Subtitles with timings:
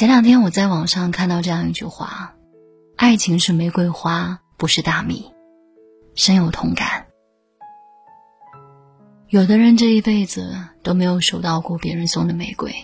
[0.00, 2.34] 前两天我在网上看到这样一句话
[2.96, 5.30] ：“爱情是玫瑰花，不是大米。”
[6.16, 7.08] 深有同感。
[9.28, 12.74] 有的人这一辈子都没有收到过别人送的玫瑰，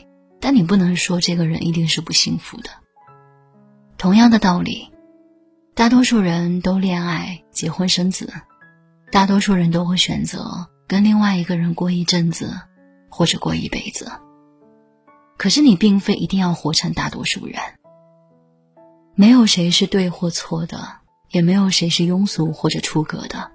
[0.40, 2.68] 但你不能说这个人一定是不幸福的。
[3.96, 4.92] 同样的道理，
[5.74, 8.30] 大多数人都恋爱、结婚、生子，
[9.10, 12.52] 大多数人都会选择跟另外一个人过一阵子，
[13.08, 14.12] 或者过一辈子。
[15.36, 17.60] 可是你并非一定要活成大多数人，
[19.14, 20.98] 没有谁是对或错的，
[21.30, 23.50] 也没有谁是庸俗或者出格的，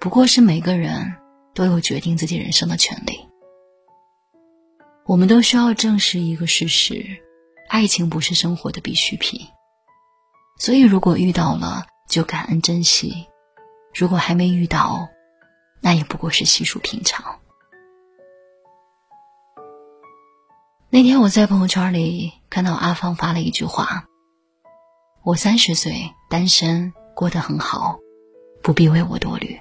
[0.00, 1.14] 不过是每个人
[1.54, 3.18] 都有决定自己人生的权利。
[5.06, 7.04] 我们都需要正视一个事实：
[7.68, 9.40] 爱情不是生活的必需品。
[10.58, 13.26] 所以，如果遇到了，就感恩珍惜；
[13.92, 15.08] 如果还没遇到，
[15.80, 17.38] 那也不过是稀疏平常。
[20.94, 24.04] 那天我在朋友圈里看到阿芳发了一句话
[25.24, 27.98] ：“我三十岁单身，过得很好，
[28.62, 29.58] 不必为我多虑。”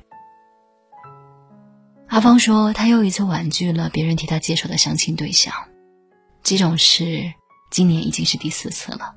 [2.08, 5.52] 阿芳说，她又一次婉拒了别人替她介绍的相亲对象，
[6.44, 7.34] 这种事
[7.72, 9.16] 今年已经是第四次了。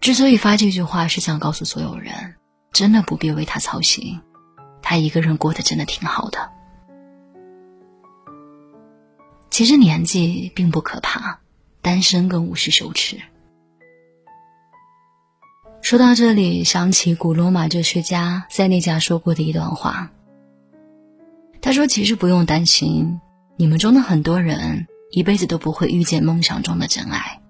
[0.00, 2.34] 之所以发这句话，是想告诉所有人，
[2.72, 4.20] 真的不必为他操心，
[4.82, 6.50] 他一个人过得真的挺好的。
[9.60, 11.38] 其实年纪并不可怕，
[11.82, 13.20] 单身更无需羞耻。
[15.82, 20.10] 说到这里，想起古罗马哲学家塞内加说过的一段话。
[21.60, 23.20] 他说：“其实不用担心，
[23.58, 27.42] 你们中的很多人一辈子都不会遇见梦想中的真爱，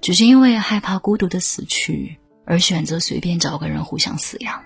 [0.00, 4.62] 只是因为害怕孤独的死去，而选择随便找个人互相饲养。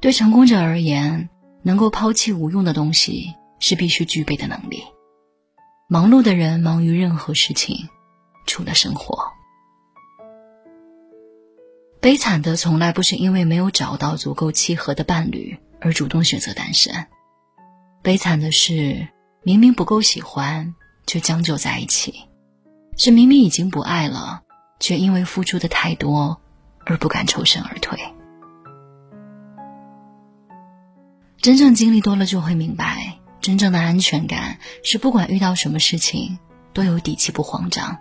[0.00, 1.30] 对成功者而言，
[1.62, 4.82] 能够抛弃无用的东西。”是必须具备的能力。
[5.88, 7.88] 忙碌的人忙于任何事情，
[8.46, 9.30] 除了生活。
[12.00, 17.06] 悲惨的从来不是因为没有找到足够契合的伴侣而主动选择单身，
[18.02, 19.06] 悲惨的是
[19.42, 20.74] 明明不够喜欢
[21.06, 22.14] 却将就在一起，
[22.96, 24.42] 是明明已经不爱了，
[24.78, 26.40] 却因为付出的太多
[26.86, 27.98] 而不敢抽身而退。
[31.42, 33.09] 真正经历多了，就会明白。
[33.40, 36.38] 真正的安全感是不管遇到什么事情
[36.72, 37.98] 都有底气不慌张，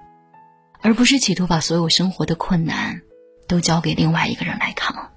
[0.81, 3.01] 而不是企图把所有生活的困难
[3.47, 5.11] 都交给另外一个人来扛。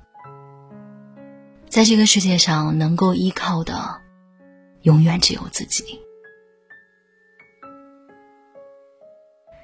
[1.69, 4.01] 在这个世界上，能够依靠的
[4.83, 6.01] 永远只有自己。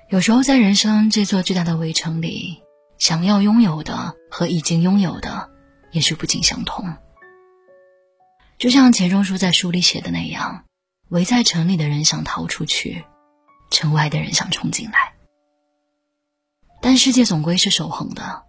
[0.08, 2.62] 有时候，在人生这座巨大的围城里，
[2.98, 5.50] 想要拥有的和已经拥有的
[5.92, 6.94] 也许不尽相同。
[8.58, 10.64] 就像钱钟书在书里写的那样，
[11.10, 13.04] 围在城里的人想逃出去，
[13.70, 15.14] 城外的人想冲进来。
[16.82, 18.42] 但世界总归是守恒的，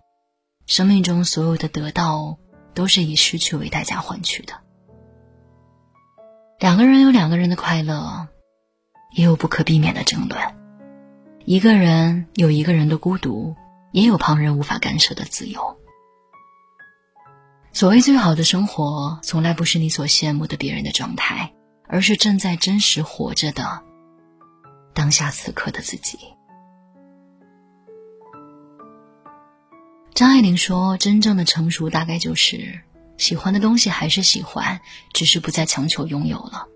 [0.66, 2.40] 生命中所有的得到
[2.74, 4.54] 都是以失去为代价换取的。
[6.60, 8.28] 两个人有两个人的快乐，
[9.16, 10.40] 也有不可避免的争论；
[11.46, 13.56] 一个人有一个人的孤独，
[13.92, 15.78] 也有旁人无法干涉的自由。
[17.72, 21.54] 所谓最好的生活，从来不是你所羡慕的别人的状态，
[21.88, 23.84] 而是正在真实活着的
[24.94, 26.18] 当下此刻的自己。
[30.14, 32.82] 张爱玲说：“真正的成熟，大概就是
[33.18, 34.82] 喜欢的东西还是喜欢，
[35.14, 36.68] 只是不再强求拥有了；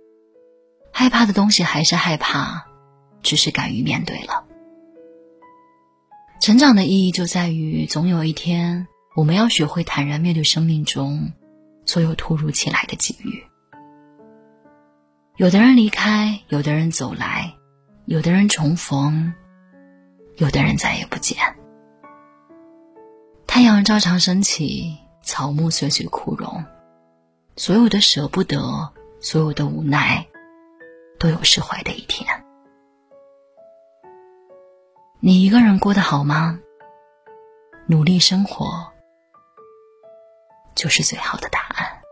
[0.93, 2.65] 害怕的东西还是害怕，
[3.21, 4.45] 只是敢于面对了。
[6.39, 11.31] 成长的意义就在于，总有一天。”我们要学会坦然面对生命中
[11.85, 13.44] 所有突如其来的机遇。
[15.38, 17.53] 有的人离开，有的人走来，
[18.06, 19.34] 有的人重逢，
[20.38, 21.38] 有的人再也不见。
[23.46, 26.66] 太阳照常升起，草木岁岁枯荣。
[27.56, 30.25] 所有的舍不得，所有的无奈，
[31.19, 32.44] 都有释怀的一天。
[35.19, 36.59] 你一个人过得好吗？
[37.86, 38.93] 努力生活。
[40.75, 42.02] 就是最好的答案。